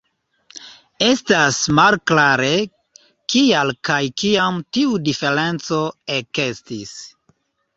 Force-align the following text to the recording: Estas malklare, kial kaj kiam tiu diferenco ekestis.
Estas 1.07 1.59
malklare, 1.79 2.49
kial 3.33 3.75
kaj 3.91 4.01
kiam 4.23 4.59
tiu 4.79 4.97
diferenco 5.11 5.83
ekestis. 6.17 6.97